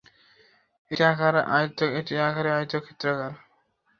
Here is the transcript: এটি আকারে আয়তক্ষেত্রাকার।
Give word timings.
এটি 0.91 1.03
আকারে 2.23 2.49
আয়তক্ষেত্রাকার। 2.51 3.31